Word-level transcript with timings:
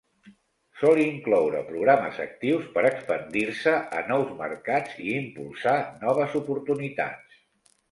Sol 0.83 1.01
incloure 1.01 1.59
programes 1.67 2.21
actius 2.23 2.65
per 2.79 2.87
expandir-se 2.91 3.75
a 3.99 4.03
nous 4.09 4.33
mercats 4.41 4.99
i 5.07 5.15
impulsar 5.21 5.77
noves 6.07 6.37
oportunitats. 6.43 7.41